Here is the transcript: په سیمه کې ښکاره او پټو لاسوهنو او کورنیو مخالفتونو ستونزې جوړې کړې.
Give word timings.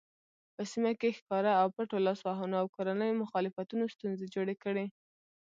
په 0.55 0.61
سیمه 0.71 0.91
کې 0.99 1.15
ښکاره 1.17 1.51
او 1.61 1.67
پټو 1.75 1.97
لاسوهنو 2.07 2.55
او 2.61 2.65
کورنیو 2.75 3.19
مخالفتونو 3.23 3.83
ستونزې 3.93 4.25
جوړې 4.35 4.55
کړې. 4.63 4.85